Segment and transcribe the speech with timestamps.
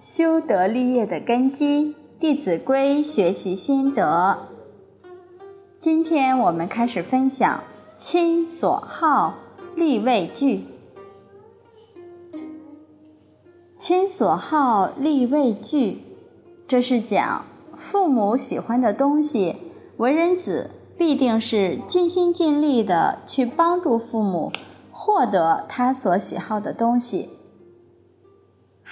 [0.00, 4.38] 修德立业的根基，《弟子规》学习心得。
[5.78, 7.62] 今天我们开始分享
[7.98, 9.34] “亲所好，
[9.76, 10.64] 力为具”。
[13.76, 15.98] 亲所好，力为具，
[16.66, 17.44] 这是讲
[17.76, 19.56] 父母喜欢的东西，
[19.98, 24.50] 为人子必定是尽心尽力的去帮助父母
[24.90, 27.28] 获得他所喜好的东西。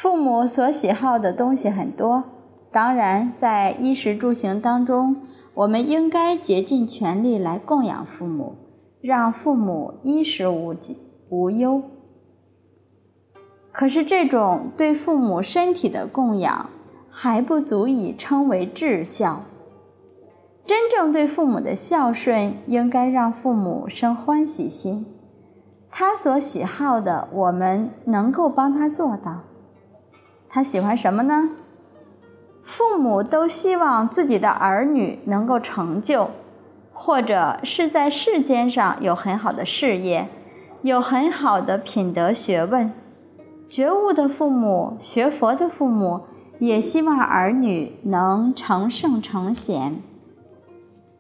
[0.01, 2.23] 父母所喜好的东西很多，
[2.71, 5.17] 当然，在衣食住行当中，
[5.55, 8.55] 我们应该竭尽全力来供养父母，
[9.01, 10.73] 让父母衣食无
[11.31, 11.83] 无忧。
[13.73, 16.71] 可是，这种对父母身体的供养
[17.11, 19.43] 还不足以称为至孝。
[20.65, 25.05] 真正对父母的孝顺，应该让父母生欢喜心，
[25.91, 29.41] 他所喜好的，我们能够帮他做到。
[30.49, 31.51] 他喜欢什么呢？
[32.63, 36.31] 父母都希望自己的儿女能够成就，
[36.93, 40.29] 或者是在世间上有很好的事业，
[40.83, 42.93] 有很好的品德学问。
[43.71, 46.21] 觉悟的父母，学佛的父母，
[46.59, 50.03] 也希望儿女能成圣成贤。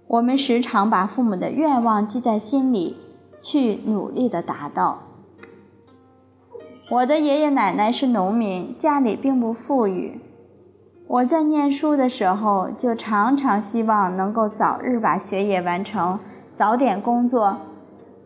[0.06, 2.96] 我们时常把父母的愿望记在心里，
[3.40, 5.07] 去努力的达到。
[6.91, 10.19] 我的爷爷奶奶是农民，家里并不富裕。
[11.06, 16.19] 我在念书的时候，就常常希望能够早日把学业完成，
[16.50, 17.59] 早点工作，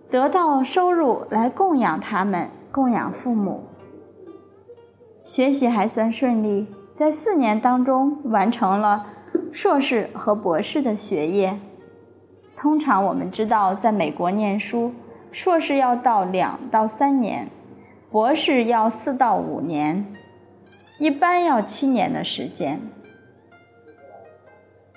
[0.09, 3.65] 得到收入来供养他们，供养父母。
[5.25, 9.07] 学习还算顺利，在四年当中完成了
[9.51, 11.59] 硕士和博士的学业。
[12.57, 14.93] 通常我们知道，在美国念书，
[15.33, 17.49] 硕士要到两到三年。
[18.13, 20.05] 博士要四到五年，
[20.99, 22.79] 一般要七年的时间。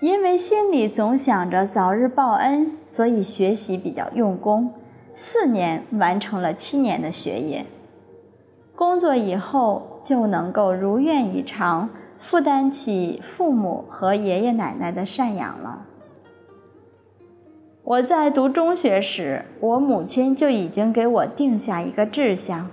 [0.02, 4.74] 因为心里总想着早日报恩，所以学习比较用功，
[5.14, 7.66] 四年完成了七年的学业。
[8.75, 11.90] 工作以后就能够如愿以偿，
[12.20, 15.86] 负担起父母和爷爷奶奶的赡养了。
[17.81, 22.70] 我在读中学时，我母亲就已经给我定下一个志向。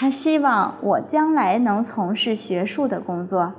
[0.00, 3.52] 他希望我将来能从事学术的工作，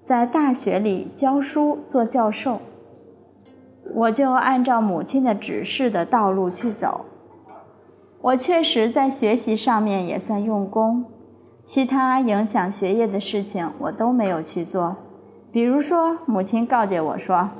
[0.00, 2.60] 在大学里教书做教授。
[3.94, 7.04] 我就按照母亲的指示的道路去走。
[8.22, 11.04] 我确实在学习上面也算用功，
[11.62, 14.96] 其他影响学业的事情我都没有去做。
[15.52, 17.50] 比如说，母亲告诫我说，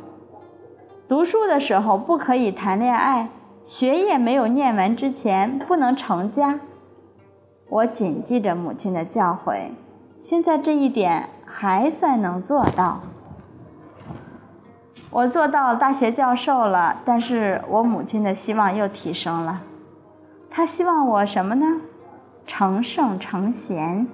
[1.06, 3.28] 读书的时候不可以谈恋爱，
[3.62, 6.60] 学业没有念完之前不能成家。
[7.70, 9.70] 我谨记着母亲的教诲，
[10.19, 13.00] 现在这一点还算能做到。
[15.10, 19.62] 我做到大学教授了，但是我母亲的希望又提升了。
[20.50, 21.64] 她希望我什么呢？
[22.44, 24.09] 成圣成贤，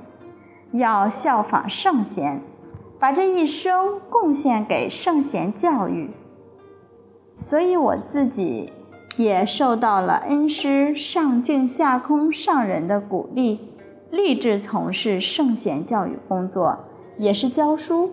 [0.72, 2.42] 要效仿圣贤，
[3.00, 6.10] 把这一生贡献给圣贤教育。
[7.38, 8.70] 所以我自己。
[9.16, 13.60] 也受到了恩师上敬下空上人的鼓励，
[14.10, 16.84] 立志从事圣贤教育工作，
[17.16, 18.10] 也是教书，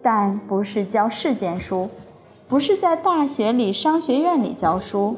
[0.00, 1.90] 但不是教世间书，
[2.46, 5.16] 不是在大学里、商学院里教书，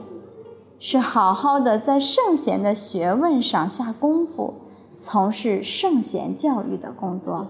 [0.78, 4.54] 是好好的在圣贤的学问上下功夫，
[4.98, 7.46] 从事圣贤教育的工作。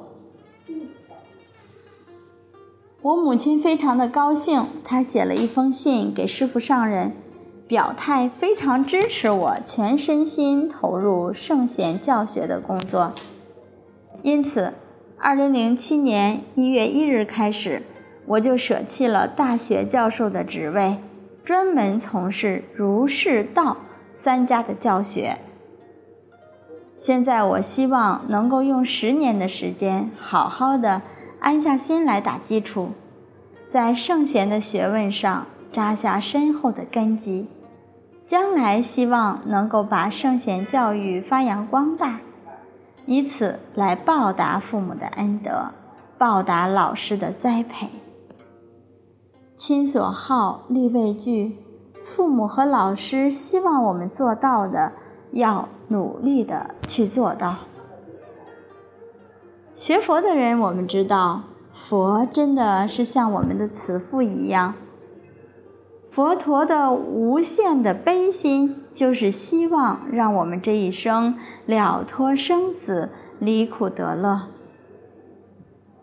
[3.02, 7.12] 我母亲非常的高兴，她写了一封信给师父上人。
[7.68, 13.12] 表态非常支持我全身心投入圣贤教学的工作，
[14.22, 14.72] 因此，
[15.18, 17.82] 二零零七年一月一日开始，
[18.26, 20.98] 我就舍弃了大学教授的职位，
[21.44, 23.78] 专门从事儒释道
[24.12, 25.36] 三家的教学。
[26.94, 31.02] 现在，我希望能够用十年的时间，好好的
[31.40, 32.90] 安下心来打基础，
[33.66, 37.48] 在圣贤的学问上扎下深厚的根基。
[38.26, 42.18] 将来希望能够把圣贤教育发扬光大，
[43.06, 45.70] 以此来报答父母的恩德，
[46.18, 47.88] 报答老师的栽培。
[49.54, 51.58] 亲所好，力为具。
[52.04, 54.92] 父母和老师希望我们做到的，
[55.30, 57.56] 要努力的去做到。
[59.72, 61.42] 学佛的人，我们知道，
[61.72, 64.74] 佛真的是像我们的慈父一样。
[66.08, 74.48] 佛陀的无限的悲心，就是希望让我们这一生了脱生死，离苦得乐。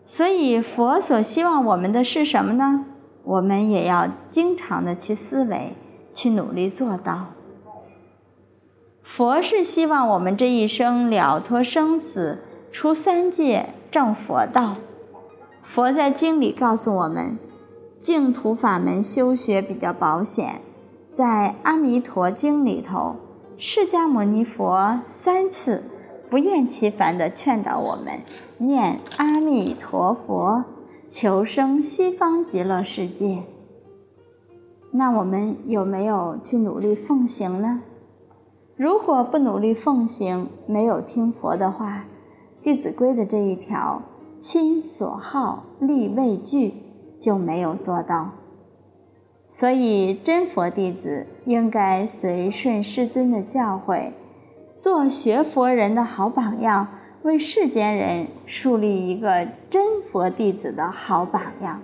[0.06, 2.84] 所以佛所希望我们的是什么呢？
[3.24, 5.74] 我们也要经常的去思维，
[6.12, 7.28] 去努力做到。
[9.02, 12.40] 佛是希望我们这一生了脱生死，
[12.70, 14.76] 出三界，证佛道。
[15.62, 17.38] 佛在经里告诉我们，
[17.98, 20.60] 净土法门修学比较保险。
[21.08, 23.16] 在《阿弥陀经》里头，
[23.56, 25.84] 释迦牟尼佛三次
[26.28, 28.20] 不厌其烦地劝导我们
[28.58, 30.64] 念阿弥陀佛，
[31.08, 33.44] 求生西方极乐世界。
[34.90, 37.82] 那我们有没有去努力奉行呢？
[38.76, 42.06] 如果不努力奉行，没有听佛的话，
[42.64, 44.02] 《弟子规》的这一条
[44.38, 46.74] “亲所好，力为具”
[47.24, 48.32] 就没有做到。
[49.48, 54.12] 所以，真佛弟子应该随顺师尊的教诲，
[54.76, 56.88] 做学佛人的好榜样，
[57.22, 61.80] 为世间人树立一个真佛弟子的好榜样，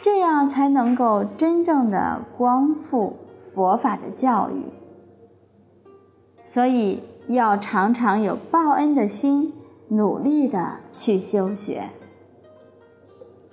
[0.00, 4.66] 这样才能够真正的光复佛法的教育。
[6.44, 9.54] 所以，要常常有报恩的心，
[9.88, 11.88] 努力的去修学。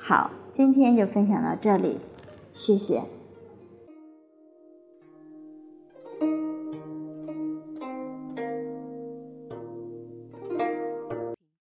[0.04, 2.00] 好，今天就分享到这里。
[2.52, 3.04] 谢谢。